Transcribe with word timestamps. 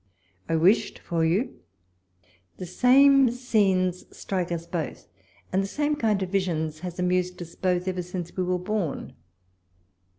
I 0.49 0.55
wished 0.55 0.97
for 0.97 1.23
you; 1.23 1.59
the 2.57 2.65
same 2.65 3.29
scenes 3.29 4.03
strike 4.17 4.51
us 4.51 4.65
both, 4.65 5.07
and 5.53 5.61
the 5.61 5.67
same 5.67 5.95
kind 5.95 6.23
of 6.23 6.31
visions 6.31 6.79
has 6.79 6.97
amused 6.97 7.39
us 7.39 7.53
both 7.53 7.87
ever 7.87 8.01
since 8.01 8.35
we 8.35 8.41
were 8.41 8.57
born. 8.57 9.13